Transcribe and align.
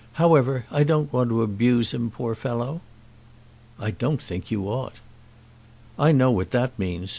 However, 0.13 0.65
I 0.71 0.83
don't 0.83 1.13
want 1.13 1.29
to 1.29 1.43
abuse 1.43 1.93
him, 1.93 2.09
poor 2.09 2.33
fellow." 2.33 2.81
"I 3.79 3.91
don't 3.91 4.19
think 4.19 4.49
you 4.49 4.67
ought." 4.67 4.95
"I 5.99 6.11
know 6.11 6.31
what 6.31 6.49
that 6.49 6.79
means. 6.79 7.09